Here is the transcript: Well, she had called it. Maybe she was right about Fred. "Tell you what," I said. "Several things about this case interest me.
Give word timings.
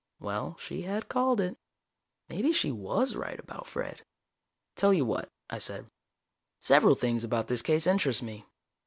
Well, 0.19 0.57
she 0.59 0.81
had 0.81 1.09
called 1.09 1.39
it. 1.39 1.59
Maybe 2.27 2.53
she 2.53 2.71
was 2.71 3.13
right 3.15 3.39
about 3.39 3.67
Fred. 3.67 4.01
"Tell 4.75 4.91
you 4.91 5.05
what," 5.05 5.29
I 5.47 5.59
said. 5.59 5.91
"Several 6.59 6.95
things 6.95 7.23
about 7.23 7.47
this 7.49 7.61
case 7.61 7.85
interest 7.85 8.23
me. 8.23 8.43